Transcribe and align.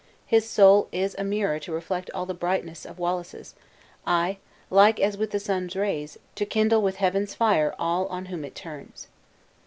His 0.25 0.49
soul 0.49 0.87
is 0.91 1.15
a 1.19 1.23
mirror 1.23 1.59
to 1.59 1.71
reflect 1.71 2.09
all 2.09 2.25
the 2.25 2.33
brightness 2.33 2.87
of 2.87 2.97
Wallace's; 2.97 3.53
ay, 4.03 4.39
like 4.71 4.99
as 4.99 5.15
with 5.15 5.29
the 5.29 5.39
sun's 5.39 5.75
rays, 5.75 6.17
to 6.33 6.43
kindle 6.43 6.81
with 6.81 6.95
heaven's 6.95 7.35
fire 7.35 7.75
all 7.77 8.07
on 8.07 8.25
whom 8.25 8.43
it 8.43 8.55
turns." 8.55 9.09